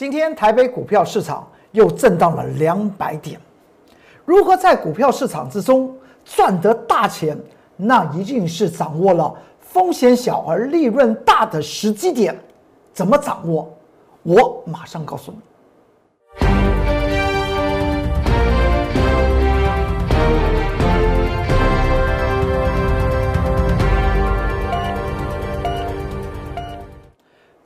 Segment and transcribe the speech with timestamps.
[0.00, 3.38] 今天台北股票市场又震荡了两百点，
[4.24, 7.38] 如何在股票市场之中赚得大钱？
[7.76, 12.34] 那一定是掌握了风险小而利润大的时机点。
[12.94, 13.70] 怎么掌握？
[14.22, 15.38] 我马上告诉你。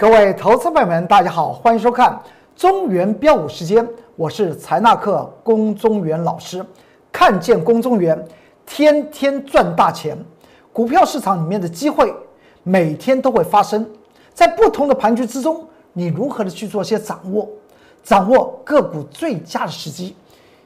[0.05, 2.21] 各位投资朋友们，大家好，欢迎收看
[2.55, 6.63] 中原标股时间，我是财纳克龚中原老师。
[7.11, 8.23] 看见龚中原，
[8.67, 10.15] 天天赚大钱。
[10.75, 12.15] 股票市场里面的机会，
[12.63, 13.91] 每天都会发生
[14.35, 17.49] 在不同的盘局之中，你如何的去做些掌握，
[18.03, 20.15] 掌握个股最佳的时机。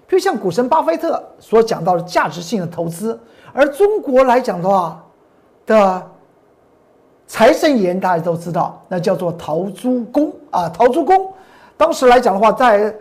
[0.09, 3.17] 就像股神巴菲特所讲到的价值性的投资，
[3.53, 5.01] 而中国来讲的话
[5.65, 6.11] 的。
[7.29, 10.67] 财神爷大家都知道，那叫做陶朱公啊。
[10.71, 11.31] 陶朱公，
[11.77, 12.93] 当时来讲的话，在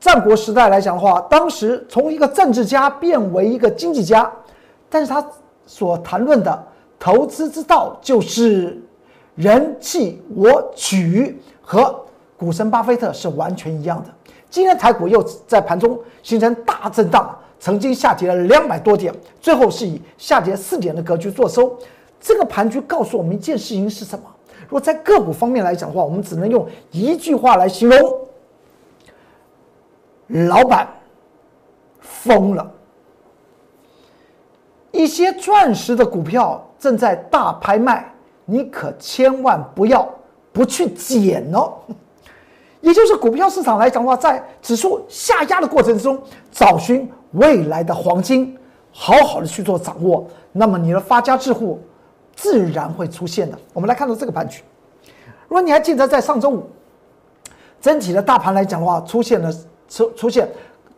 [0.00, 4.32] 战国时代来讲的话，当时从一个政治家变为一个经济家，
[4.88, 5.24] 但是他
[5.66, 6.64] 所谈论的
[6.98, 8.82] 投资之道就是
[9.34, 11.94] 人气我取，和
[12.38, 14.08] 股神巴菲特是完全一样的。
[14.48, 21.76] 今天台股又在盘中形成大震荡，曾经下跌了两百多点，最后是以下跌四点的格局做收。
[22.20, 24.24] 这个盘局告诉我们一件事情是什么？
[24.62, 28.26] 如果在个股方面来讲的话，我们只能用一句话来形容：
[30.48, 30.88] 老板
[32.00, 32.72] 疯了。
[34.90, 38.12] 一些钻石的股票正在大拍卖，
[38.44, 40.08] 你可千万不要
[40.52, 41.74] 不去捡哦。
[42.80, 48.56] 也就是股票市场来讲的话，在指数下压的过程中，找寻未来的黄金，
[48.90, 51.78] 好好的去做掌握，那么你的发家致富。
[52.36, 53.58] 自然会出现的。
[53.72, 54.62] 我们来看到这个盘局，
[55.48, 56.62] 如果你还记得在上周五，
[57.80, 59.52] 整体的大盘来讲的话，出现了
[59.88, 60.48] 出出现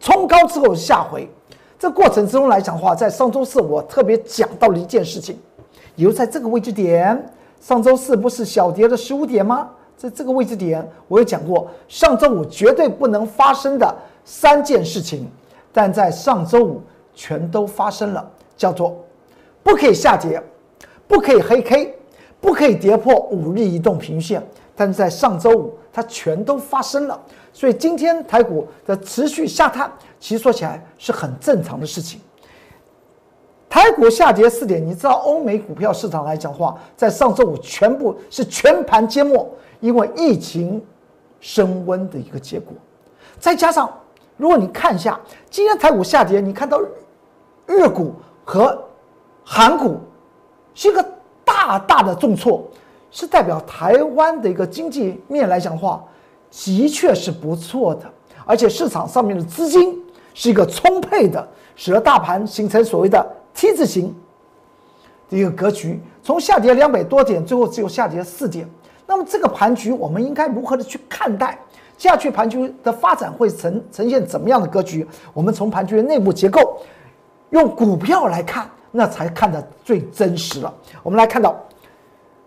[0.00, 1.26] 冲高之后下回，
[1.78, 5.38] 这过程之中来讲的话，在上周四我特别讲到了一件事情，
[5.94, 9.70] 有在这个位置点，上周四不是小跌了十五点吗？
[9.96, 15.28] 在这个位置点，我有讲过，上周五绝对不能发生的三件事情，
[15.72, 16.82] 但在上周五
[17.14, 18.96] 全都发生了，叫做
[19.62, 20.42] 不可以下跌。
[21.08, 21.98] 不可以黑 K，
[22.40, 24.46] 不可以跌破五日移动平均线，
[24.76, 27.18] 但是在上周五它全都发生了，
[27.52, 32.20] 所以今天台股的持续下探，其实说起来是很正常的事情。
[33.70, 39.48] 台股下跌四点，你知道欧美股票市场来讲话，在上周五全部是全盘皆末，
[39.80, 40.84] 因为疫情
[41.40, 42.74] 升温的一个结果。
[43.38, 43.90] 再加上
[44.36, 46.80] 如果你看一下今天台股下跌，你看到
[47.66, 48.12] 日股
[48.44, 48.78] 和
[49.42, 49.98] 韩股。
[50.78, 51.04] 是一个
[51.44, 52.62] 大大的重挫，
[53.10, 56.04] 是代表台湾的一个经济面来讲的话，
[56.52, 58.08] 的确是不错的，
[58.46, 60.00] 而且市场上面的资金
[60.34, 61.44] 是一个充沛的，
[61.74, 64.14] 使得大盘形成所谓的 T 字形
[65.28, 68.64] 的一个格局，从下跌两百多点，最后只有下跌四点。
[69.04, 71.58] 那么这个盘局我们应该如何的去看待？
[71.96, 75.04] 下去盘局的发展会呈呈现怎么样的格局？
[75.34, 76.80] 我们从盘局的内部结构，
[77.50, 78.70] 用股票来看。
[78.90, 80.72] 那才看得最真实了。
[81.02, 81.54] 我们来看到，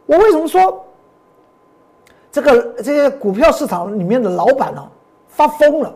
[0.06, 0.86] 我为什么说
[2.32, 4.88] 这个这些股票市场里面的老板呢
[5.28, 5.94] 发疯了，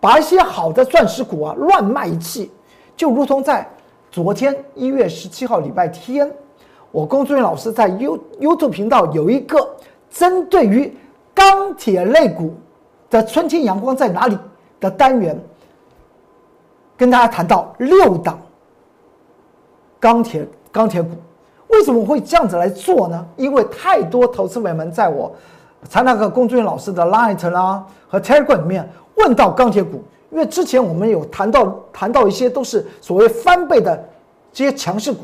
[0.00, 2.50] 把一些好的钻石股啊乱卖一气，
[2.96, 3.68] 就如同在
[4.10, 6.30] 昨天一月十七号礼拜天，
[6.90, 9.76] 我龚志远老师在 You YouTube 频道有一个
[10.10, 10.96] 针对于
[11.32, 12.54] 钢铁类股
[13.08, 14.36] 的春天阳光在哪里
[14.80, 15.40] 的单元，
[16.96, 18.38] 跟大家谈到六档。
[20.00, 21.10] 钢铁钢铁股
[21.68, 23.26] 为什么会这样子来做呢？
[23.36, 25.30] 因为太多投资委们在我
[25.88, 34.02] 财那个龚俊老师的 Light 啦和 Telegram 里面问到钢铁股，因为之前我们有谈到谈到一些都是所谓翻倍的
[34.52, 35.20] 这些强势股，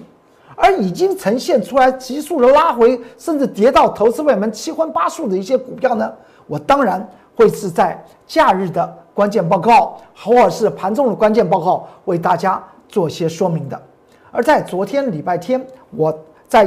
[0.55, 6.13] 而已经呈现出来急速的拉回，甚至跌到投资委们七荤八素的一些股票呢，
[6.47, 13.81] 我当然会是在假日的关键报告或者是盘中的关键报告为大家做些说明的。
[14.35, 16.13] 而在昨天礼拜天，我
[16.49, 16.67] 在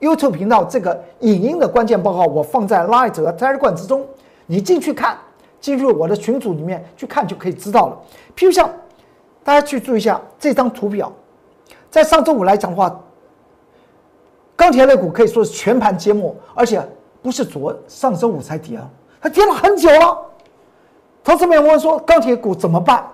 [0.00, 4.02] YouTube 频道这个影音的关键报告，我放在 Light 和 Telegram 之中，
[4.46, 5.18] 你进去看，
[5.60, 8.00] 进入我的群组里面去看就可以知道了。
[8.34, 8.66] 譬如像
[9.44, 11.12] 大家去注意一下这张图表，
[11.90, 12.98] 在上周五来讲的话，
[14.56, 16.82] 钢铁类股可以说是全盘缄默，而且
[17.20, 18.88] 不是昨上周五才跌啊，
[19.20, 20.18] 它跌了很久了。
[21.22, 23.06] 投资们问说钢铁股怎么办？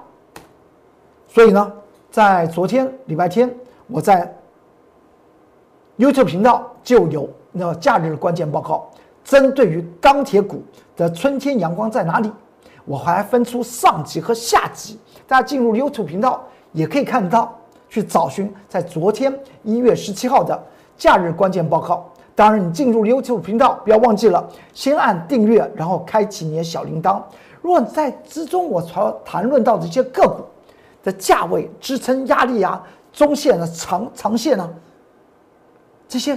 [1.26, 1.72] 所以呢，
[2.12, 3.52] 在昨天礼拜天。
[3.88, 4.32] 我在
[5.96, 8.88] YouTube 频道就有那假日关键报告，
[9.24, 10.62] 针对于钢铁股
[10.96, 12.30] 的春天阳光在哪里？
[12.84, 16.42] 我还分出上集和下集，大家进入 YouTube 频道
[16.72, 17.54] 也可以看到，
[17.88, 20.58] 去找寻在昨天一月十七号的
[20.96, 22.06] 假日关键报告。
[22.34, 27.20] 当然，你进入 YouTube 频道不要忘记了先按订阅，然后开启你的小铃铛。
[27.60, 30.44] 如果在之中我所谈论到的一些个股
[31.02, 32.82] 的价位、支撑、压力啊、
[33.12, 34.70] 中线的长长线呢，
[36.08, 36.36] 这些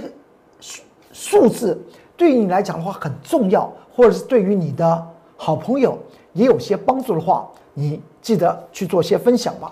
[0.60, 0.82] 数
[1.12, 1.80] 数字
[2.16, 5.98] 对于你来讲的话很重要，或者是对于你的好朋友。
[6.34, 9.70] 也有些帮助的话，你记得去做些分享吧。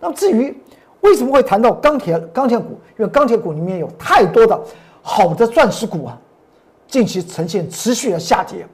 [0.00, 0.58] 那么至于
[1.02, 4.58] 为什么会谈到钢铁钢铁股，因为钢铁股里面有太多的
[5.02, 6.18] 好的钻石股啊，
[6.86, 8.66] 近期呈现持续的下跌，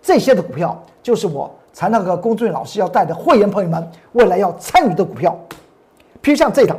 [0.00, 5.36] 这些的股票就是我才那个龚俊老师要带的会员朋友们未来要参与的股票，
[6.22, 6.78] 譬如像这档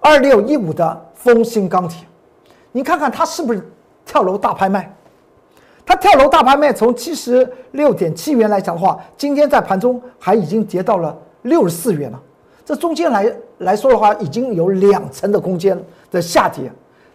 [0.00, 2.06] 二六一五的丰兴钢铁，
[2.72, 3.70] 你看看它是不是
[4.04, 4.90] 跳楼大拍卖？
[5.84, 12.20] 它跳楼大拍卖，从七十六点七元来讲的话，今天在盘中还已经跌到了六十四元了。
[12.64, 15.78] 这中间来来说的话，已经有两成的空间
[16.10, 16.70] 的下跌。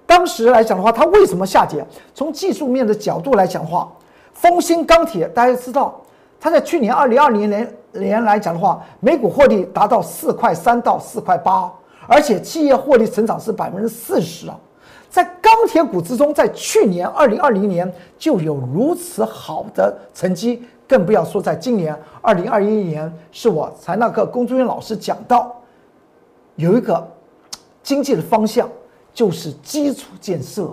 [0.05, 1.83] 当时来讲的话，它为什么下跌？
[2.13, 3.91] 从技术面的角度来讲的话，
[4.33, 5.99] 丰兴钢铁大家知道，
[6.39, 11.71] 它在去年二零二零年年来讲的话，每股获利达到四块三到四块八，
[12.07, 14.57] 而且企业获利成长是百分之四十啊。
[15.09, 25.55] 在钢铁股之中，在去年二零二零年就有如此好的成绩，更不要说在今年二零二一年，是我才那个龚忠元老师讲到，
[26.55, 27.07] 有一个
[27.81, 28.69] 经济的方向
[29.13, 30.69] 就是基础建设。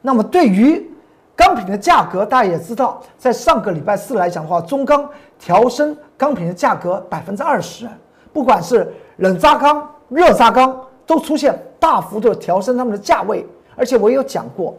[0.00, 0.88] 那么对于
[1.34, 7.88] 钢品的价格，大家也知道，在上个礼拜四来讲的话，中钢调升钢品的价格百分之二十，
[8.32, 10.84] 不管是冷轧钢、热轧钢。
[11.08, 13.42] 都出现大幅度调升他们的价位，
[13.74, 14.76] 而且我也有讲过，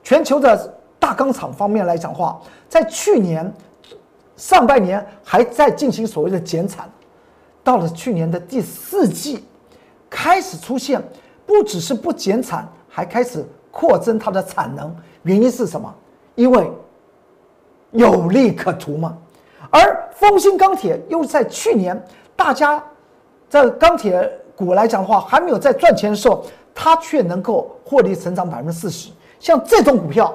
[0.00, 0.56] 全球的
[0.96, 3.52] 大钢厂方面来讲话，在去年
[4.36, 6.88] 上半年还在进行所谓的减产，
[7.64, 9.44] 到了去年的第四季，
[10.08, 11.02] 开始出现
[11.44, 14.94] 不只是不减产，还开始扩增它的产能。
[15.24, 15.92] 原因是什么？
[16.36, 16.70] 因为
[17.90, 19.18] 有利可图嘛。
[19.68, 22.00] 而丰兴钢铁又在去年，
[22.36, 22.80] 大家
[23.48, 24.30] 在钢铁。
[24.56, 26.44] 股来讲的话，还没有在赚钱的时候，
[26.74, 29.10] 它却能够获利成长百分之四十。
[29.38, 30.32] 像这种股票，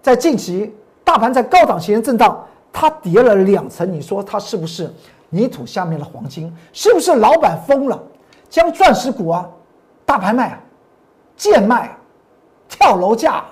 [0.00, 2.42] 在近期大盘在高档型震荡，
[2.72, 4.90] 它跌了两成，你说它是不是
[5.28, 6.50] 泥土下面的黄金？
[6.72, 8.02] 是不是老板疯了，
[8.48, 9.46] 将钻石股啊
[10.06, 10.60] 大拍卖啊、
[11.36, 11.94] 贱卖、
[12.66, 13.44] 跳楼价？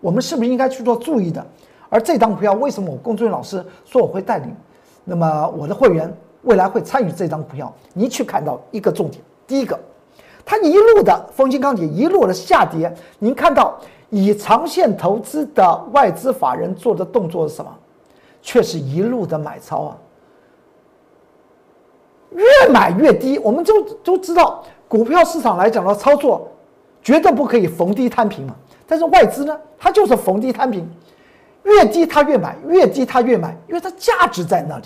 [0.00, 1.46] 我们是不是应该去做注意的？
[1.90, 4.56] 而这档股票为什么我龚俊老师说我会带领？
[5.04, 6.10] 那么我的会员。
[6.42, 9.22] 未来会参与这张股票，你去看到一个重点。
[9.46, 9.78] 第一个，
[10.44, 13.78] 它一路的丰兴钢铁一路的下跌，您看到
[14.10, 17.70] 以长线投资的外资法人做的动作是什么？
[18.40, 19.96] 却是一路的买超啊，
[22.30, 23.38] 越买越低。
[23.38, 26.48] 我们就都知道，股票市场来讲的操作，
[27.02, 28.56] 绝对不可以逢低摊平嘛。
[28.84, 30.84] 但是外资呢，它就是逢低摊平，
[31.62, 34.84] 越低它越买，越低它越买，因为它价值在那里。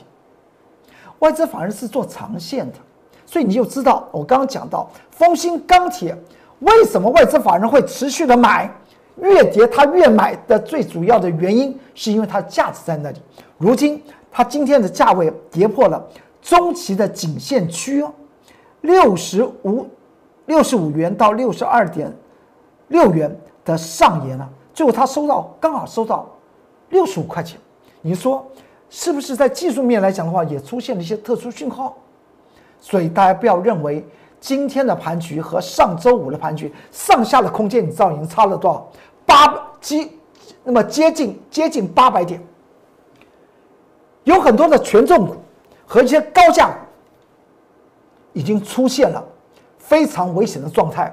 [1.21, 2.79] 外资反而是做长线的，
[3.25, 6.17] 所以你就知道我刚刚讲到丰兴钢铁
[6.61, 8.71] 为什么外资法人会持续的买，
[9.17, 13.19] 越跌它越买的最主要的原因，是因为它价值在那里。
[13.57, 16.07] 如今它今天的价位跌破了
[16.43, 18.13] 中期的颈线区哦，
[18.83, 19.89] 六十五
[20.45, 22.15] 六十五元到六十二点
[22.89, 26.29] 六元的上沿啊，最后它收到刚好收到
[26.91, 27.59] 六十五块钱，
[28.03, 28.47] 你说？
[28.89, 31.97] 是不是在技术面来讲的话，也出现了一些特殊讯号？
[32.81, 34.07] 所以大家不要认为
[34.41, 38.89] 今天的盘局和上周五的盘局上下的空间，你知道已经差了多少？
[39.27, 40.09] 八接
[40.63, 42.41] 那么接近接近八百点，
[44.25, 45.35] 有很多的权重股
[45.85, 46.75] 和一些高价股
[48.35, 49.25] 已经出现了
[49.79, 51.13] 非常危险的状态，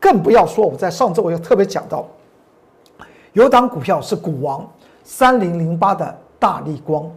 [0.00, 2.06] 更不要说我在上周我又特别讲到，
[3.34, 4.66] 有档股票是股王
[5.04, 6.18] 三零零八的。
[6.42, 7.08] 大力光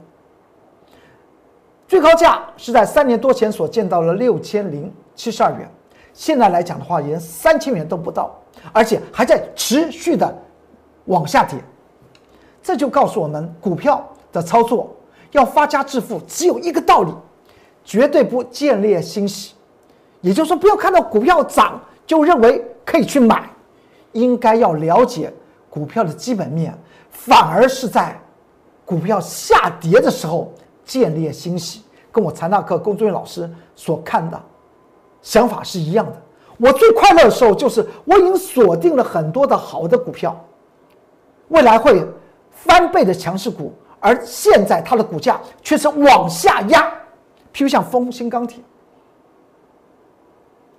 [1.88, 5.68] 最高价是在三年多前所见到了六千零七十二元，
[6.14, 8.40] 现在来讲的话，连三千元都不到，
[8.72, 10.32] 而且还在持续的
[11.06, 11.58] 往下跌。
[12.62, 14.96] 这就告诉我们，股票的操作
[15.32, 17.12] 要发家致富，只有一个道理，
[17.84, 19.56] 绝对不建立欣喜。
[20.22, 23.50] 也就是说，不要看到股票涨就认为可以去买，
[24.12, 25.34] 应该要了解
[25.68, 26.78] 股票的基本面，
[27.10, 28.20] 反而是在。
[28.86, 30.52] 股票下跌的时候，
[30.84, 34.40] 建立欣喜，跟我财纳克龚忠元老师所看的
[35.22, 36.22] 想法是一样的。
[36.58, 40.40] 我最快乐的时候，就是我已经锁定了很多的好的股票，
[41.50, 42.06] 未来会
[42.52, 46.88] 翻倍的强势股，而现在它的股价却是往下压。
[47.54, 48.64] 譬如像丰兴钢铁，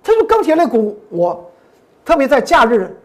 [0.01, 1.45] 它说钢铁类股，我
[2.05, 2.95] 特别在假日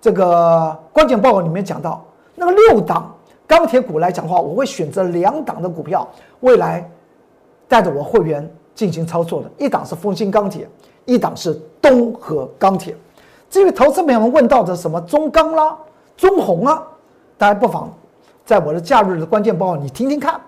[0.00, 2.04] 这个关键报告里面讲到，
[2.34, 3.14] 那个六档
[3.46, 6.08] 钢铁股来讲的话，我会选择两档的股票，
[6.40, 6.88] 未来
[7.68, 10.68] 带着我会员进行操作的，一档是丰兴钢铁，
[11.04, 12.96] 一档是东河钢铁。
[13.50, 15.76] 至于投资朋友们问到的什么中钢啦、
[16.16, 16.82] 中红啊，
[17.36, 17.92] 大家不妨
[18.46, 20.40] 在我的假日的关键报告你听听看。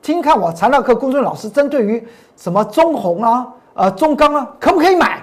[0.00, 2.04] 听看我材料课公众老师针对于
[2.36, 5.22] 什么中红啊、呃中钢啊，可不可以买？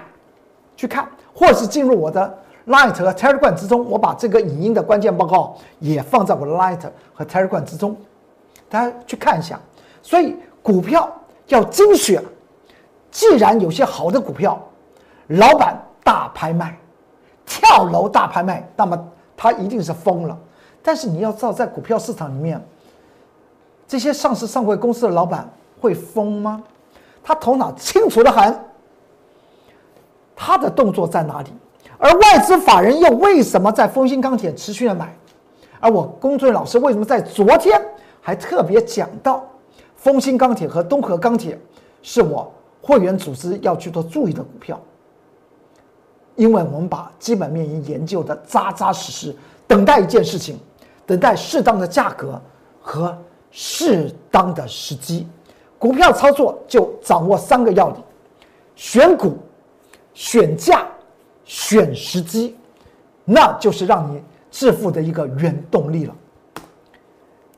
[0.76, 2.38] 去看，或者是进入我的
[2.70, 6.80] Light 和 Telegram 之中，我把这个影音的关键报告也放在我的 Light
[7.12, 7.96] 和 Telegram 之中，
[8.68, 9.58] 大家去看一下。
[10.02, 11.12] 所以股票
[11.48, 12.22] 要精选，
[13.10, 14.58] 既然有些好的股票，
[15.26, 16.78] 老板大拍卖、
[17.44, 18.98] 跳楼大拍卖，那么
[19.36, 20.38] 他一定是疯了。
[20.82, 22.60] 但是你要知道，在股票市场里面。
[23.86, 25.50] 这些上市上柜公司的老板
[25.80, 26.62] 会疯吗？
[27.24, 28.56] 他头脑清楚的很，
[30.36, 31.52] 他的动作在哪里？
[32.00, 35.14] 而外资法人又为什么在丰兴钢铁持续的买？
[35.78, 37.80] 而我龚俊老师为什么在昨天
[38.20, 39.46] 还特别讲到
[39.94, 41.56] 丰兴钢铁和东河钢铁
[42.02, 44.80] 是我会员组织要去做注意的股票？
[46.34, 50.58] 因为我们把基本面研究的扎扎实实，等待一件事情，
[51.06, 52.40] 等待适当的价格
[52.80, 53.16] 和。
[53.52, 55.26] 适当的时机，
[55.76, 57.96] 股票操作就掌握三个要领：
[58.76, 59.36] 选股、
[60.14, 60.86] 选价、
[61.44, 62.56] 选时机，
[63.24, 66.14] 那就是让你致富的一个原动力了。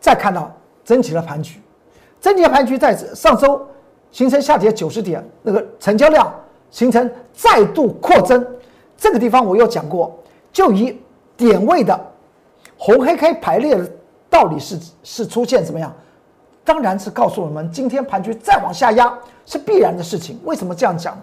[0.01, 0.51] 再看到
[0.85, 1.61] 整体的盘局，
[2.21, 3.67] 整体的盘局在上周
[4.11, 6.33] 形成下跌九十点，那个成交量
[6.71, 8.47] 形成再度扩增。
[8.97, 10.19] 这个地方我有讲过，
[10.53, 11.01] 就以
[11.37, 11.99] 点位的
[12.77, 13.91] 红黑 K 排列的。
[14.33, 15.95] 到底是是出现怎么样？
[16.65, 19.12] 当然是告诉我们，今天盘局再往下压
[19.45, 20.41] 是必然的事情。
[20.45, 21.15] 为什么这样讲？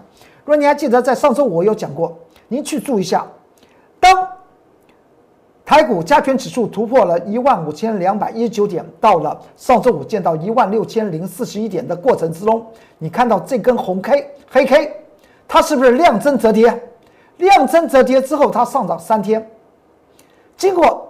[0.44, 2.16] 如果你还记得，在上周我有讲过，
[2.52, 3.24] 您去注意一下，
[4.00, 4.28] 当
[5.64, 12.66] 台股加权指数突破了一万五千两百一十九点，到了上周五见到一万六千零四十一点的过程之中，
[12.98, 14.92] 你看到这根红 K 黑 K，
[15.46, 16.76] 它是不是量增折叠？
[17.36, 19.48] 量增折叠之后，它上涨三天，
[20.56, 21.06] 经过。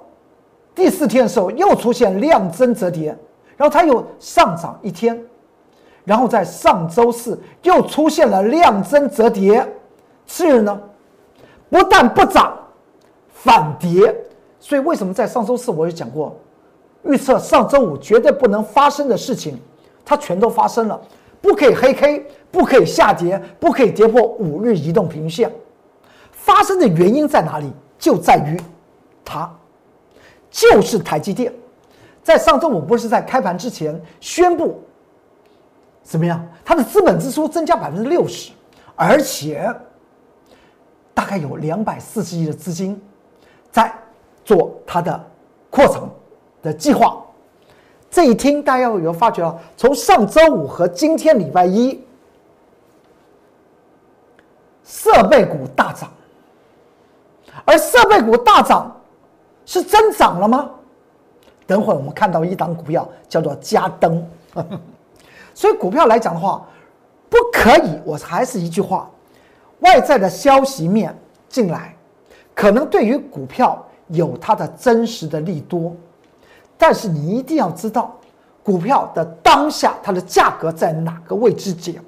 [0.73, 3.09] 第四天的时候又出现量增折叠，
[3.57, 5.21] 然后它又上涨一天，
[6.05, 9.67] 然后在上周四又出现了量增折叠，
[10.27, 10.81] 次日呢，
[11.71, 12.59] 不但不涨，
[13.33, 14.15] 反跌。
[14.59, 16.39] 所以为什么在上周四我也讲过，
[17.05, 19.59] 预测上周五绝对不能发生的事情，
[20.05, 21.01] 它全都发生了，
[21.41, 25.51] 不可以黑 K，不可以下跌，不可以跌破五日移动平均线。
[26.31, 27.73] 发生的原因在哪里？
[27.99, 28.61] 就在于
[29.25, 29.51] 它。
[30.51, 31.53] 就是台积电，
[32.25, 34.83] 在上周五不是在开盘之前宣布
[36.03, 36.45] 怎么样？
[36.65, 38.51] 它的资本支出增加百分之六十，
[38.97, 39.73] 而且
[41.15, 43.01] 大概有两百四十亿的资金
[43.71, 43.93] 在
[44.45, 45.25] 做它的
[45.71, 46.11] 扩厂
[46.63, 47.23] 的计划。
[48.11, 49.55] 这一听，大家有没有发觉啊？
[49.77, 52.03] 从上周五和今天礼拜一，
[54.85, 56.11] 设备股大涨，
[57.65, 58.97] 而设备股大涨。
[59.67, 60.69] 是增长了吗？
[61.65, 64.29] 等会儿我们看到一档股票叫做嘉登，
[65.55, 66.67] 所以股票来讲的话，
[67.29, 68.01] 不可以。
[68.05, 69.09] 我还是一句话，
[69.81, 71.17] 外在的消息面
[71.49, 71.95] 进来，
[72.55, 75.95] 可能对于股票有它的真实的利多，
[76.77, 78.15] 但是你一定要知道，
[78.63, 82.03] 股票的当下它的价格在哪个位置点，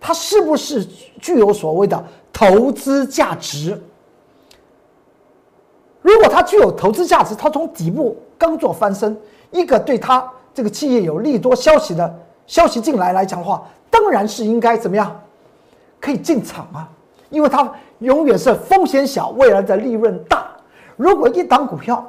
[0.00, 0.84] 它是不是
[1.20, 2.02] 具有所谓的
[2.32, 3.80] 投资价值。
[6.02, 9.18] 如果它具有投资价值，它从底部刚做翻身，
[9.50, 15.20] 一个对它这个企业有利多消息的消息进来来讲的话，当然是应该怎么样，
[16.00, 16.88] 可以进场啊，
[17.30, 20.50] 因为它永远是风险小，未来的利润大。
[20.96, 22.04] 如果一档股票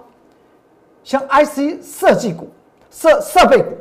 [1.03, 2.49] 像 IC 设计股、
[2.91, 3.71] 设设备股、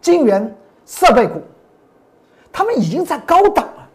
[0.00, 1.40] 晶圆设备股，
[2.52, 3.88] 他们已经在高档了。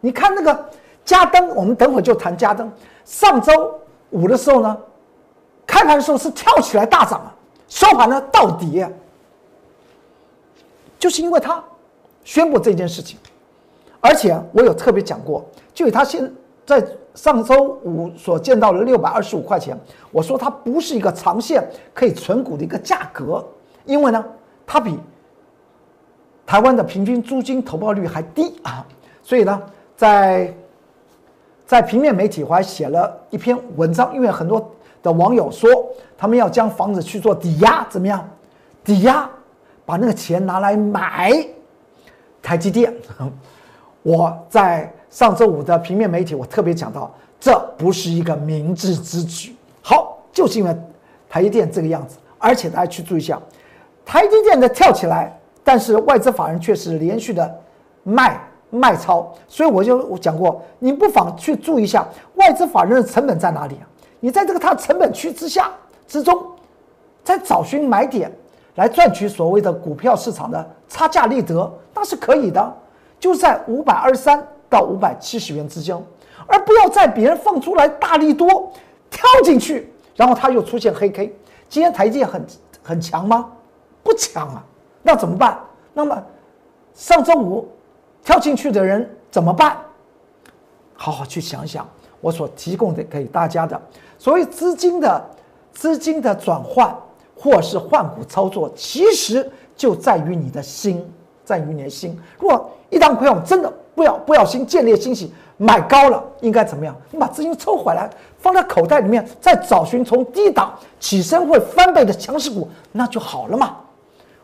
[0.00, 0.70] 你看那个
[1.04, 2.70] 嘉登，我们等会就谈嘉登，
[3.04, 3.80] 上周。
[4.10, 4.78] 五的时候呢，
[5.66, 7.34] 开盘的时候是跳起来大涨啊，
[7.68, 8.88] 收盘呢倒跌，
[10.96, 11.62] 就是因为他
[12.22, 13.18] 宣布这件事情，
[14.06, 15.44] 而且我有特别讲过，
[15.74, 16.32] 就以他现
[16.64, 16.84] 在
[17.14, 19.76] 上周五所见到的六百二十五块钱，
[20.12, 23.44] 我说它不是一个长线可以存股的一个价格，
[23.84, 24.24] 因为呢，
[24.64, 24.98] 它比
[26.46, 28.86] 台湾的平均租金投报率还低啊，
[29.22, 29.60] 所以呢，
[29.96, 30.54] 在。
[31.66, 34.72] 在平面媒体，我还写了一篇文章，因为很多
[35.02, 35.68] 的网友说，
[36.16, 38.24] 他们要将房子去做抵押，怎么样？
[38.84, 39.28] 抵押，
[39.84, 41.32] 把那个钱拿来买
[42.40, 42.94] 台积电。
[44.06, 49.56] 我在上周五的平面媒体，我特别讲到，这不是一个明智之举。
[49.82, 50.72] 好，就是因为
[51.28, 53.36] 台积电这个样子，而且大家去注意一下，
[54.04, 57.52] 台积电的跳起来，但是外资法人却是连续的
[58.04, 63.84] 卖卖超，所以我就我讲过，你不妨去注意一下外资法人的成本在哪里啊？
[64.20, 65.68] 你在这个它成本区之下
[66.06, 66.40] 之中，
[67.24, 68.30] 在找寻买点
[68.76, 72.72] 来赚取所谓的股票市场的差价利得，那是可以的。
[73.18, 75.96] 就在五百二十三到五百七十元之间，
[76.46, 78.72] 而不要在别人放出来大力多
[79.10, 81.34] 跳进去，然后它又出现黑 K。
[81.68, 82.46] 今天台阶很
[82.82, 83.50] 很强吗？
[84.02, 84.64] 不强啊，
[85.02, 85.58] 那怎么办？
[85.92, 86.22] 那么
[86.94, 87.68] 上周五
[88.22, 89.76] 跳进去的人怎么办？
[90.94, 91.88] 好好去想想，
[92.20, 93.80] 我所提供的给大家的
[94.18, 95.30] 所谓资金的
[95.72, 96.96] 资金的转换
[97.36, 101.04] 或是换股操作，其实就在于你的心。
[101.46, 102.18] 在于你的心。
[102.38, 106.94] 如果一档股票真的不要不小心建立欣喜买高了，应该怎么样？
[107.12, 113.76] 你把资金抽回来，放在口袋里面，再找寻从低档起身会翻倍的强势股，那就好了嘛。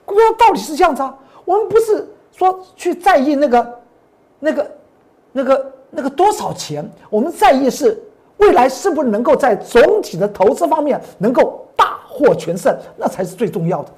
[0.07, 1.15] 股票道理是这样子啊。
[1.45, 3.81] 我们不是说去在意那个、
[4.39, 4.71] 那个、
[5.33, 8.01] 那个、那个多少钱，我们在意是
[8.37, 13.91] 未来是不是能够在总体的投资方面能够大获全胜，那才是最重要的。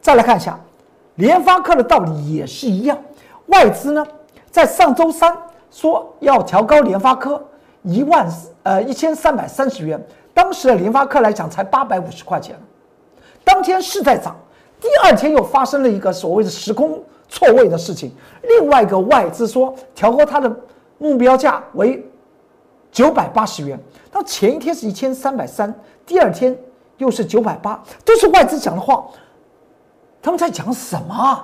[0.00, 0.58] 再来看一下。
[1.18, 2.96] 联发科的道理也是一样，
[3.46, 4.06] 外资呢
[4.52, 5.36] 在上周三
[5.68, 7.44] 说要调高联发科
[7.82, 8.26] 一万
[8.62, 10.00] 呃一千三百三十元，
[10.32, 12.56] 当时的联发科来讲才八百五十块钱，
[13.42, 14.36] 当天是在涨，
[14.80, 20.56] 第二天又发生了一个所谓的时空错位的事情，另外一个外资说调高它的
[20.98, 22.08] 目标价为
[22.92, 23.76] 九百八十元，
[24.12, 25.74] 到前一天是一千三百三，
[26.06, 26.56] 第二天
[26.98, 29.04] 又是九百八，都是外资讲的话。
[30.28, 31.42] 他们在讲什么？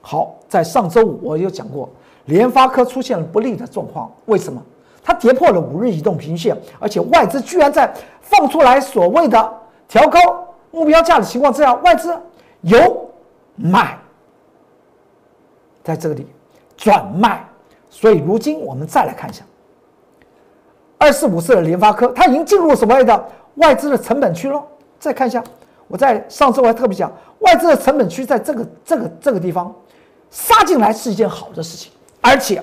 [0.00, 1.90] 好，在上周五我有讲过，
[2.26, 4.08] 联发科出现了不利的状况。
[4.26, 4.62] 为什么？
[5.02, 9.52] 它跌破了五日移动平线，而且外资居然在放出来所谓的
[9.88, 10.20] 调高
[10.70, 12.16] 目标价的情况之下，外资
[12.60, 13.10] 有
[13.56, 13.98] 买，
[15.82, 16.28] 在这里
[16.76, 17.44] 转卖。
[17.90, 19.44] 所以如今我们再来看一下，
[20.98, 24.62] 二四五四的联发科，它已经进入所谓的外资的成本区了。
[25.00, 25.42] 再看一下。
[25.86, 29.74] 我在上次我还特别讲，外资的成本区在这个这个这个地方
[30.30, 32.62] 杀进来是一件好的事情，而且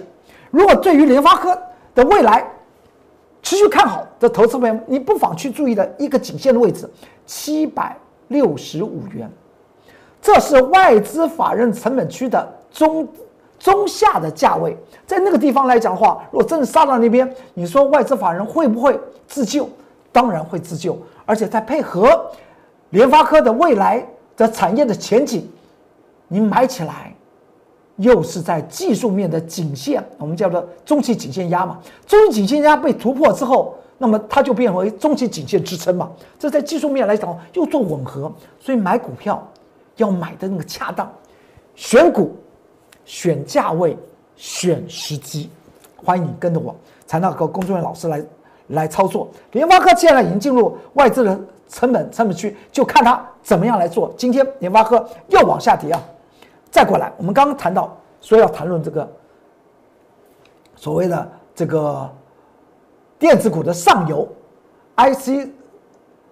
[0.50, 1.58] 如果对于联发科
[1.94, 2.46] 的未来
[3.42, 6.90] 持续看好的投资朋友，你不妨去注意的一个颈线的位置，
[7.26, 7.96] 七百
[8.28, 9.32] 六十五元，
[10.22, 13.08] 这是外资法人成本区的中
[13.60, 19.70] 中下的价位，在那个地方来讲的话，如果真的杀到那边，你说外资法人会不会自救？
[20.12, 22.30] 当然会自救，而且再配合。
[22.92, 24.06] 联发科的未来
[24.38, 25.50] 的产业的前景，
[26.28, 27.14] 你买起来，
[27.98, 31.80] 又是在技术面的颈线，我们叫做中期颈线压嘛。
[32.06, 36.12] 中期颈线压被突破之后，那么它就变为中期颈线支撑嘛。
[36.38, 39.46] 这在技术面来讲又做吻合，所以买股票
[39.96, 41.10] 要买的那个恰当，
[41.76, 42.36] 选股、
[43.06, 43.98] 选价位、
[44.36, 45.50] 选时机。
[45.96, 46.76] 欢迎你跟着我，
[47.06, 48.24] 才那个工作人员老师来
[48.68, 49.30] 来操作。
[49.54, 51.40] 联发科现在已经进入外资的。
[51.72, 54.14] 成本成本区就看它怎么样来做。
[54.18, 56.00] 今天联发科又往下跌啊！
[56.70, 59.10] 再过来，我们刚刚谈到说要谈论这个
[60.76, 62.10] 所谓的这个
[63.18, 64.28] 电子股的上游
[64.98, 65.50] IC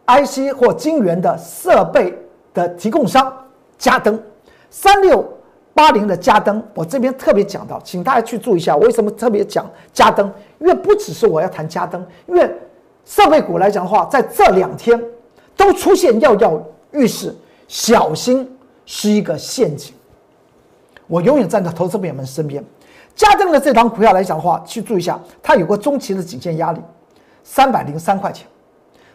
[0.06, 2.14] IC 或晶圆的设备
[2.54, 3.34] 的提供商
[3.78, 4.22] 嘉登
[4.70, 5.26] 三六
[5.74, 10.30] 八零的嘉登，我这边特别讲到，请大家去注意一下，为什么特别讲嘉登？
[10.60, 12.54] 因为不只是我要谈嘉登，因为
[13.06, 15.02] 设备股来讲的话，在这两天。
[15.60, 17.36] 都出现跃跃欲试，
[17.68, 18.50] 小心
[18.86, 19.94] 是一个陷阱。
[21.06, 22.64] 我永远站在投资朋友们身边。
[23.14, 26.80] 嘉登的这档股票来讲的话，去注意一下，它有个中期的颈线压力，
[27.44, 28.48] 三百零三块钱。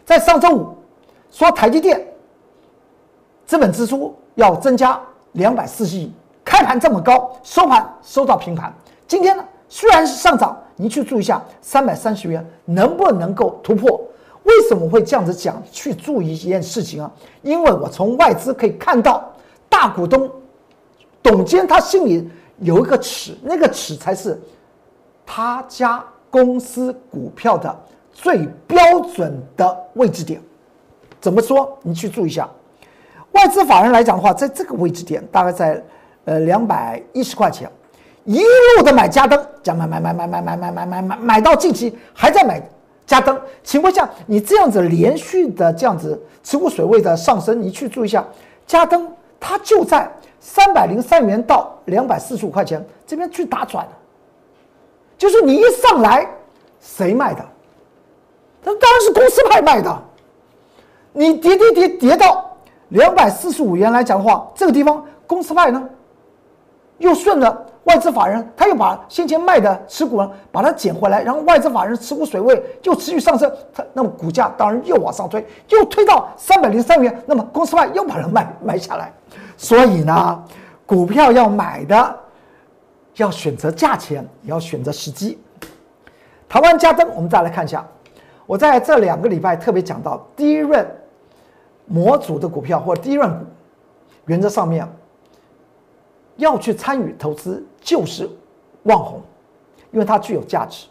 [0.05, 0.77] 在上周五
[1.31, 2.07] 说台积电
[3.47, 5.01] 资本支出要增加
[5.33, 6.13] 两百四十亿，
[6.45, 8.71] 开盘这么高，收盘收到平盘。
[9.09, 13.99] 今天呢，虽然是上涨，您去注意一下，三百三十元能不能够突破？
[14.55, 15.63] 为什么会这样子讲？
[15.73, 17.11] 去注意一件事情啊，
[17.43, 19.33] 因为我从外资可以看到，
[19.69, 20.31] 大股东
[21.23, 24.41] 董监他心里有一个尺，那个尺才是
[25.27, 27.75] 他家公司股票的
[28.13, 28.79] 最标
[29.15, 30.41] 准的位置点。
[31.21, 31.77] 怎么说？
[31.83, 32.49] 你去注意一下，
[33.33, 35.83] 外资法人来讲的话，在这个位置点，大概在
[36.27, 37.71] 呃两百一十块钱，
[38.25, 42.63] 一路的买加登，讲买买买买买买买买买买，买到近期还在买。
[43.07, 48.25] 加登，情况下，你这样子连续的这样子持股水位的上升，你去注意一下，
[48.67, 53.87] 加登它就在三百零三元到两百四十五块钱这边去打转
[55.19, 56.27] 就是你一上来，
[56.81, 57.45] 谁卖的？
[58.63, 60.03] 那当然是公司派卖的。
[61.13, 62.57] 你跌跌跌跌到
[62.89, 65.89] 两百四十五元来讲的话，这个地方公司派呢，
[66.99, 67.64] 又顺着。
[67.85, 79.13] 外资法人他又把先前卖的持股呢，把它捡回来，然后外资法人持股水位又持续上升，它那么股价当然又往上推，又推到三百零三元，那么公司派又把它卖卖下来，
[79.57, 80.45] 所以呢，
[80.87, 82.17] 股票要买的
[83.17, 85.39] 要选择价钱，也要选择时机。
[86.49, 87.87] 台湾加登，我们再来看一下，
[88.47, 90.87] 我在这两个礼拜特别讲到第一润
[91.85, 93.45] 模组的股票或第一润股，
[94.25, 94.89] 原则上面。
[96.37, 98.29] 要去参与投资就是
[98.85, 99.23] 望红，
[99.93, 100.87] 因为它具有价值。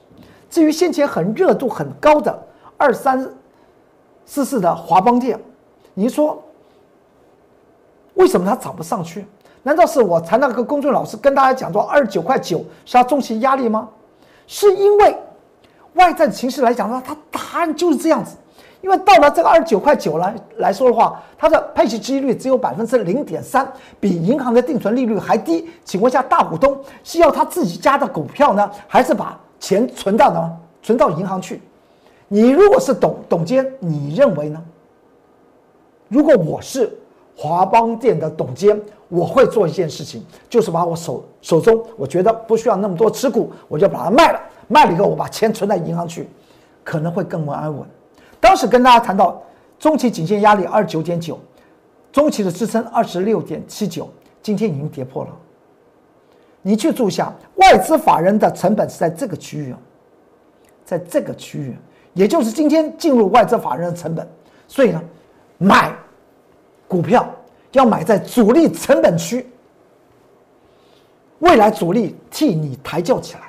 [0.50, 3.28] 至于先前很热度很高的二三
[4.26, 5.40] 四四的华邦电，
[5.94, 6.42] 你说
[8.14, 9.26] 为什么它涨不上去？
[9.64, 13.90] 难道是我才那个公众老师跟大家讲说二十九块九是它中期压力吗？
[14.46, 15.18] 是因为
[15.94, 18.36] 外在形势来讲的话，它答案就是这样子。
[18.84, 23.66] 因为到了这个二十九块九来来说的话，它的配息收益率只有百分之零点三，
[23.98, 25.70] 比银行的定存利率还低。
[25.86, 30.52] 请问一下，大股东是要他自己家的股票呢，还是把钱存到呢？
[30.82, 31.62] 存到银行去？
[32.28, 34.62] 你如果是董董监，你认为呢？
[36.10, 36.94] 如果我是
[37.38, 44.40] 华邦店的董监，我会做一件事情，就是把我手手中我觉得不需要那么多持股，我就把它卖了。
[44.68, 46.28] 卖了以后，我把钱存在银行去，
[46.84, 47.88] 可能会更为安稳。
[48.44, 49.42] 当时跟大家谈到
[49.80, 51.40] 中期颈线压力二十九点九，
[52.12, 54.10] 中期的支撑二十六点七九，
[54.42, 55.30] 今天已经跌破了。
[56.62, 59.74] 你去注下，外资法人的成本是在这个区域，
[60.84, 61.78] 在这个区域，
[62.14, 64.28] 也就是今天进入外资法人的成本。
[64.68, 65.02] 所以呢，
[65.58, 65.96] 买
[66.86, 67.26] 股票
[67.72, 69.48] 要买在主力成本区，
[71.40, 73.44] 未来主力替你抬轿起来，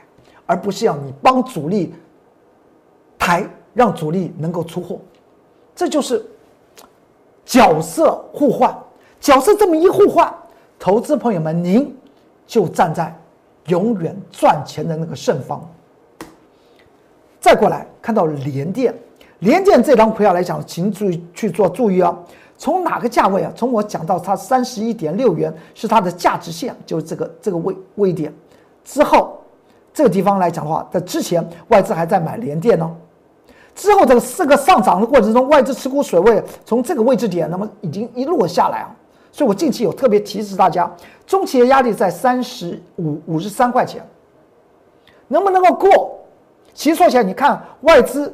[0.46, 1.92] 而不是要你帮主力
[3.18, 3.44] 抬。
[3.74, 4.98] 让主力能够出货，
[5.74, 6.24] 这就是
[7.44, 8.74] 角色互换。
[9.20, 10.32] 角色这么一互换，
[10.78, 11.94] 投资朋友们，您
[12.46, 13.14] 就站在
[13.66, 15.66] 永远赚钱的那个胜方。
[17.40, 18.94] 再过来看到联电，
[19.40, 22.16] 联电这张股票来讲，请注意去做注意啊。
[22.56, 23.52] 从哪个价位啊？
[23.56, 28.32] 从我讲到它三十一点六元是它的价值线，就是这个这个位位点
[28.84, 29.38] 之后，
[29.92, 32.96] 这个地方来讲的话，在之前外资还在买联电呢。
[33.74, 38.94] 之后这个四个上涨的过程中，外资持股水位从这个位置点，那么已经一路下来啊。
[39.32, 40.88] 所以我近期有特别提示大家，
[41.26, 44.06] 中期的压力在三十五五十三块钱，
[45.26, 46.20] 能不能够过？
[46.72, 48.32] 其实说起来，你看外资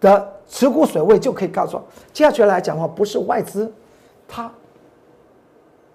[0.00, 3.70] 的持股水位就可以告诉我，接下去来讲的话，不是外资
[4.26, 4.50] 它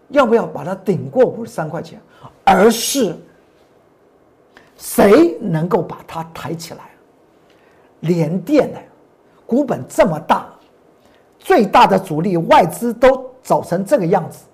[0.09, 1.99] 要不要把它顶过五十三块钱，
[2.43, 3.15] 而是
[4.77, 6.81] 谁能够把它抬起来。
[8.01, 8.79] 联电呢，
[9.45, 10.47] 股本这么大，
[11.39, 14.45] 最大的主力外资都走成这个样子，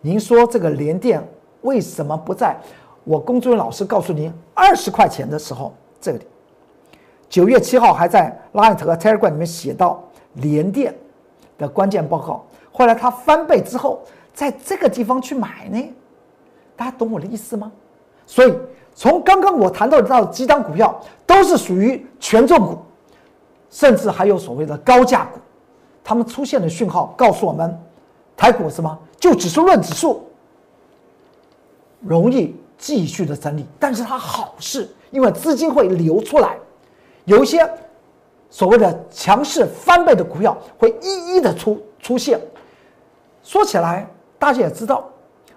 [0.00, 1.22] 您说这个联电
[1.62, 2.56] 为什么不在
[3.04, 6.20] 我龚志文老师告诉您二十块钱的时候，这里
[7.28, 10.02] 九月七号还在拉 t 和 Telegram 里面写到
[10.34, 10.94] 联电
[11.56, 14.02] 的关键报告，后来它翻倍之后，
[14.34, 15.94] 在这个地方去买呢？
[16.76, 17.70] 大家懂我的意思吗？
[18.26, 18.54] 所以
[18.94, 22.78] 从刚刚我谈到的几档股票，都是属于权重股。
[23.70, 25.38] 甚至还有所谓的高价股，
[26.02, 27.78] 他们出现的讯号告诉我们，
[28.36, 28.98] 台股什么？
[29.18, 30.26] 就指数论指数
[32.00, 36.56] 容易继续的整理，但是它好事，因为资金会流出来，
[37.24, 37.68] 有一些
[38.48, 42.40] 所谓的强势翻倍的股票会一一的出出现。
[43.42, 45.04] 说起来，大家也知道，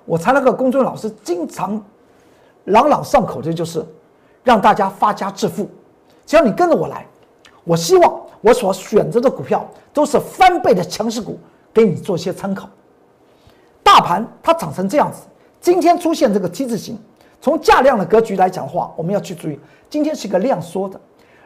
[0.06, 1.82] 我才那个公众老师经常
[2.66, 3.86] 朗朗上口的就是
[4.44, 5.70] 让大家发家致富，
[6.26, 7.06] 只要你跟着我来。
[7.64, 11.38] 我希望我所选择的股票都是翻倍的强势股，
[11.74, 12.68] 给你做些参考。
[13.84, 15.20] 大盘它长成这样子，
[15.60, 16.98] 今天出现这个 T 字形，
[17.40, 21.00] 从价量的格局来讲的话，我们要去注意，今天是个量缩的，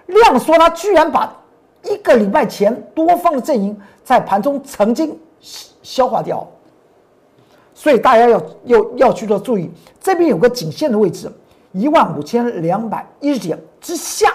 [0.06, 1.36] 量缩它居然把
[1.84, 5.18] 一个礼拜前多方的阵营在盘中曾经
[5.82, 6.48] 消化掉，
[7.74, 11.30] 所以大家要要要去做注意，这边有个颈线的位置，
[11.74, 14.32] 一万五千两百一十点之下，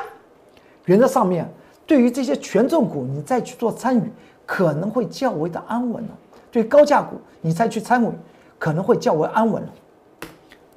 [0.84, 1.48] 原则上面。
[1.90, 4.02] 对于这些权重股，你再去做参与，
[4.46, 6.10] 可能会较为的安稳了。
[6.48, 8.08] 对高价股，你再去参与，
[8.60, 9.68] 可能会较为安稳了。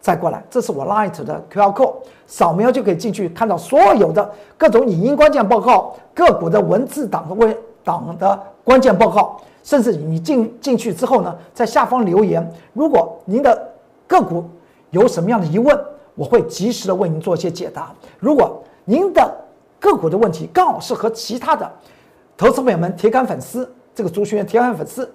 [0.01, 1.93] 再过来，这是我 Light 的 QR code，
[2.25, 13.71] 扫描就可以进去看到所有的各种影音关键报告、个股的文字档的问档的关键报告，甚至你进进去之后呢，在下方留言，如果您的
[14.07, 14.43] 个股
[14.89, 15.79] 有什么样的疑问，
[16.15, 17.93] 我会及时的为您做一些解答。
[18.17, 19.31] 如果您的
[19.83, 21.69] 个股的问题刚好是和其他的
[22.37, 25.13] 投资朋友们铁杆粉丝这个族群的铁杆粉丝，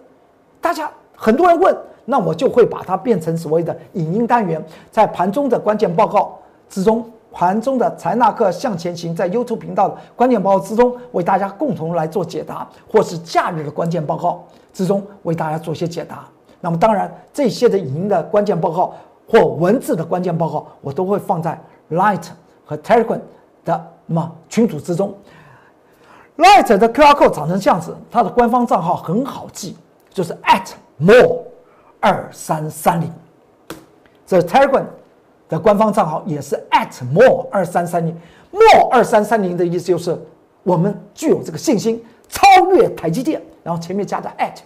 [0.60, 1.74] 大家很多人问。
[2.10, 16.24] 那我就会把它变成所谓的影音单元，在盘中的关键报告之中，盘中的财纳克向前行在 YouTube 频道的关键报告之中，为大家共同来做解答，或是假日的关键报告之中为大家做一些解答。
[16.62, 18.94] 那么当然，这些的影音的关键报告
[19.30, 22.26] 或文字的关键报告，我都会放在 Light
[22.64, 23.20] 和 Telegram
[23.66, 25.14] 的那么群组之中。
[26.36, 29.76] Light 的 QR code 长成这样子，它的官方账号很好记，
[30.10, 31.44] 就是 at more。
[32.00, 33.12] 二三三零，
[34.24, 34.84] 这 Telegram
[35.48, 38.16] 的官方账号也是 at more 二三三零
[38.52, 40.16] ，more 二三三零的意思就是
[40.62, 44.58] 我们具有这个信心超越台积电，然后前面加的 at，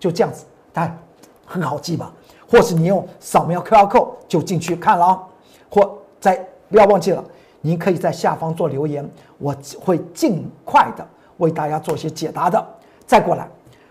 [0.00, 0.98] 就这样子，大家
[1.46, 2.12] 很好记吧？
[2.50, 5.22] 或是你用扫描 QR code 就进去看了啊，
[5.70, 7.24] 或在不要忘记了，
[7.60, 11.06] 您可以在下方做留言，我会尽快的
[11.38, 12.64] 为大家做一些解答的。
[13.06, 13.48] 再过来。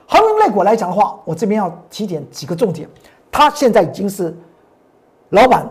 [0.07, 2.89] 航运类股来讲的话，我这边要提点几个重点。
[3.31, 4.35] 它现在已经是
[5.29, 5.69] 老板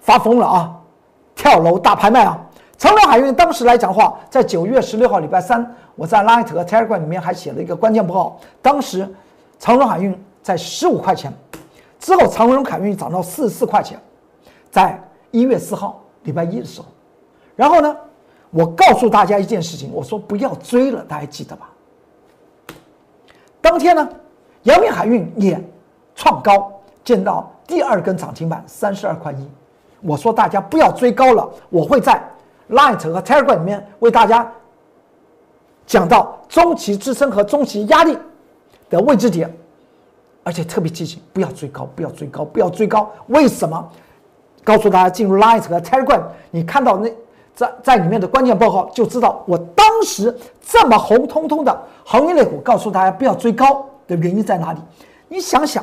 [0.00, 0.76] 发疯了啊，
[1.36, 2.36] 跳楼大拍卖啊！
[2.76, 8.36] 长荣海运当时来讲的话，在九月十六号礼拜三，我在 Light 和 Telegram 里面还写了一个关键报告。
[8.60, 9.08] 当时
[9.60, 11.32] 长荣海运在十五块钱，
[12.00, 13.98] 之后长荣海运涨到四十四块钱，
[14.70, 15.00] 在
[15.30, 16.88] 一月四号礼拜一的时候，
[17.54, 17.96] 然后呢，
[18.50, 21.70] 我告诉大家一件事情，我说不要追了，大家记得吧？
[23.60, 24.06] 当天呢，
[24.64, 25.58] 阳明海运也
[26.14, 26.72] 创高，
[27.04, 29.48] 见到第二根涨停板三十二块一。
[30.02, 32.22] 我说大家不要追高了，我会在
[32.70, 34.52] Light 和 Telegram 里面为大家
[35.86, 38.18] 讲到中期支撑和中期压力
[38.90, 39.52] 的位置点，
[40.42, 43.10] 而且特别提醒不要追高，不要追高，不要追高。
[43.28, 43.88] 为什么？
[44.66, 47.10] 告诉大家进入 Light 和 Telegram，你看到那。
[47.54, 54.78] 在在里面的关键报告就知道，我当时这么红彤彤的行业类股，告诉大家不要追高的原因在哪里？
[55.26, 55.82] 你想想，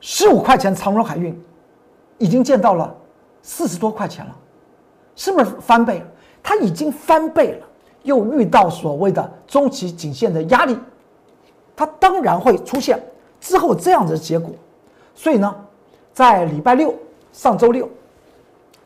[0.00, 1.38] 十五块钱长荣海运
[2.16, 2.96] 已经见到了
[3.42, 4.34] 四十多块钱了，
[5.14, 6.06] 是不是翻倍了？
[6.42, 7.66] 它已经翻倍了，
[8.04, 10.78] 又遇到所谓的中期颈线的压力，
[11.76, 12.98] 它当然会出现
[13.38, 14.50] 之后这样的结果。
[15.14, 15.54] 所以呢，
[16.14, 16.94] 在礼拜六，
[17.32, 17.88] 上周六。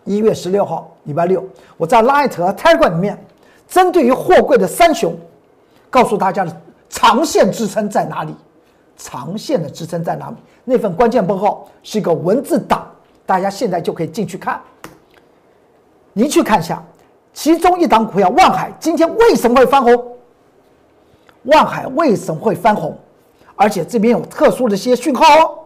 [0.05, 1.45] 一月十六号，礼拜六，
[1.77, 3.25] 我在 Light 和 Telegram 里面，
[3.69, 5.17] 针对于货柜的三雄，
[5.89, 8.35] 告诉大家的长线支撑在哪里？
[8.97, 10.37] 长线的支撑在哪里？
[10.65, 12.91] 那份关键报告是一个文字档，
[13.25, 14.61] 大家现在就可以进去看。
[16.13, 16.83] 您去看一下，
[17.33, 20.17] 其中一档股票万海今天为什么会翻红？
[21.45, 22.99] 万海为什么会翻红？
[23.55, 25.59] 而且这边有特殊的一些讯号哦。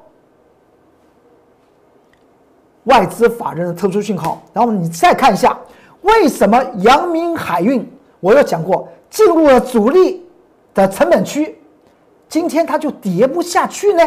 [2.87, 5.57] 外资法人的特殊信号，然后你再看一下，
[6.03, 7.89] 为什么阳明海运？
[8.21, 10.27] 我有讲过，进入了主力
[10.73, 11.59] 的成本区，
[12.29, 14.03] 今天它就跌不下去呢？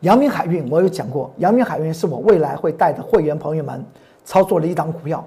[0.00, 3.84] 阳明海运，我有讲过，阳明海运是我未来会带着会员朋友们
[4.24, 5.24] 操作的一档股票。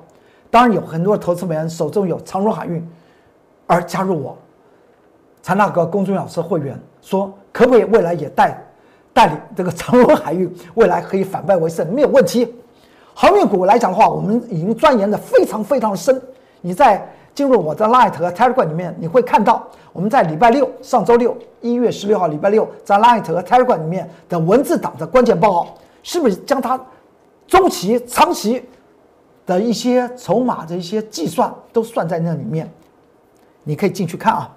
[0.50, 2.86] 当然，有很多投资人手中有长荣海运，
[3.68, 4.38] 而加入我，
[5.42, 8.58] 才那个公众老师会员说，可不可以未来也带？
[9.16, 12.54] 带领这个长荣海运未来可以反败为胜，没有问题。
[13.14, 16.22] 航运股来讲的话，我们已经钻研的非常非常深。
[16.60, 17.02] 你在
[17.34, 25.68] 进入我的 Light 和 Telegram 里面，你会看到我们在礼拜六，上周六，一月十六号礼拜六，在 Light 和 Telegram 里面的文字档的关键报告，
[26.04, 26.78] 是不是将它
[27.48, 28.62] 中期、长期
[29.46, 32.70] 的一些筹码的一些计算都算在那里面？
[33.64, 34.54] 你可以进去看啊。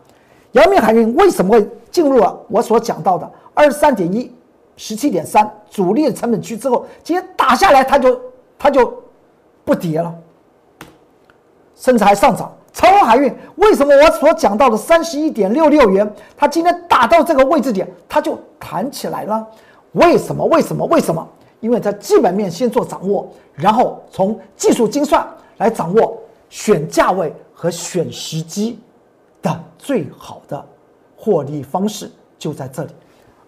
[0.52, 4.32] 阳明海运为什么会进入了我所讲到的二十三点一？
[4.78, 8.20] 十七点三，主力的成本区之后，今天打下来，它就
[8.56, 9.02] 它就
[9.64, 10.14] 不跌了，
[11.74, 12.54] 甚至还上涨。
[12.72, 19.44] 长荣海运为什么我所讲到的三十一点六六元，它今天打到这个位置点，它就弹起来了？
[19.92, 20.44] 为什么？
[20.46, 20.86] 为什么？
[20.86, 21.28] 为什么？
[21.58, 26.16] 因为在基本面先做掌握，然后从技术精算来掌握
[26.48, 28.78] 选价位和选时机
[29.42, 30.64] 的最好的
[31.16, 32.90] 获利方式就在这里，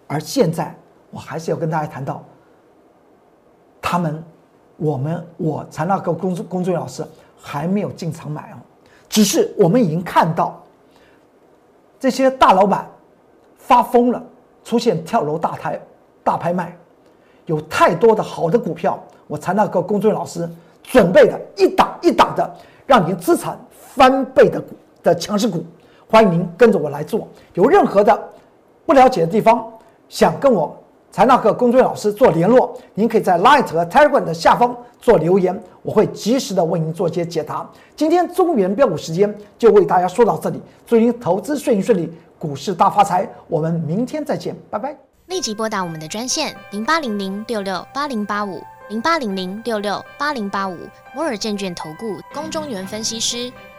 [0.08, 0.74] 而现在。
[1.10, 2.22] 我还是要跟大家谈到，
[3.80, 4.22] 他们，
[4.76, 7.04] 我们我才那个工作工作老师
[7.40, 8.56] 还没有进场买哦，
[9.08, 10.62] 只是我们已经看到
[11.98, 12.88] 这些大老板
[13.58, 14.22] 发疯了，
[14.64, 15.80] 出现跳楼大拍
[16.22, 16.76] 大拍卖。
[17.46, 18.96] 有太多的好的股票，
[19.26, 20.48] 我才那个公孙老师
[20.84, 24.68] 准备的一档一档的让您资产翻倍的股
[25.02, 25.64] 的强势股，
[26.08, 27.26] 欢迎您跟着我来做。
[27.54, 28.16] 有任何的
[28.86, 29.68] 不了解的地方，
[30.08, 30.79] 想跟我
[31.12, 37.68] 财纳和公孙老师做联络，您可以在 Light 和 Telegram 的下方做留言，我会及时的为您做些解答。
[37.96, 43.28] 今天中原标股时间就为大家说到这里，祝您投资顺顺利，股市大发财。
[43.48, 44.96] 我们明天再见，拜拜。
[45.26, 50.76] 立即拨打我们的专线零八零零六六八零八五零八零零六六八零八五
[51.12, 53.52] 摩尔证券投顾龚中原分析师。